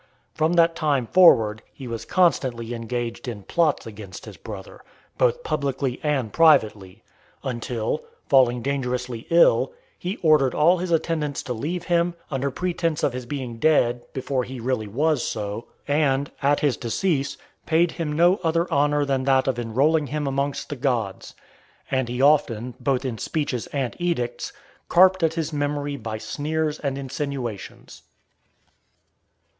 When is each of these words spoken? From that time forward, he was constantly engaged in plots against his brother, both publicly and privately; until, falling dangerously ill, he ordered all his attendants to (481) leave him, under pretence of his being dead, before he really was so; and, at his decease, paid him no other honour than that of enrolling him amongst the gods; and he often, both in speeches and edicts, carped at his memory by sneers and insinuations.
From 0.33 0.53
that 0.53 0.75
time 0.75 1.05
forward, 1.05 1.61
he 1.71 1.87
was 1.87 2.05
constantly 2.05 2.73
engaged 2.73 3.27
in 3.27 3.43
plots 3.43 3.85
against 3.85 4.25
his 4.25 4.35
brother, 4.35 4.81
both 5.19 5.43
publicly 5.43 5.99
and 6.01 6.33
privately; 6.33 7.03
until, 7.43 8.03
falling 8.27 8.63
dangerously 8.63 9.27
ill, 9.29 9.73
he 9.99 10.17
ordered 10.23 10.55
all 10.55 10.79
his 10.79 10.89
attendants 10.89 11.43
to 11.43 11.51
(481) 11.53 11.61
leave 11.61 11.83
him, 11.83 12.15
under 12.31 12.49
pretence 12.49 13.03
of 13.03 13.13
his 13.13 13.27
being 13.27 13.59
dead, 13.59 14.03
before 14.11 14.43
he 14.43 14.59
really 14.59 14.87
was 14.87 15.23
so; 15.23 15.67
and, 15.87 16.31
at 16.41 16.61
his 16.61 16.77
decease, 16.77 17.37
paid 17.67 17.91
him 17.91 18.11
no 18.11 18.37
other 18.43 18.67
honour 18.71 19.05
than 19.05 19.23
that 19.25 19.47
of 19.47 19.59
enrolling 19.59 20.07
him 20.07 20.25
amongst 20.25 20.69
the 20.69 20.75
gods; 20.75 21.35
and 21.91 22.09
he 22.09 22.19
often, 22.19 22.73
both 22.79 23.05
in 23.05 23.19
speeches 23.19 23.67
and 23.67 23.95
edicts, 23.99 24.51
carped 24.89 25.21
at 25.21 25.35
his 25.35 25.53
memory 25.53 25.95
by 25.95 26.17
sneers 26.17 26.79
and 26.79 26.97
insinuations. 26.97 28.01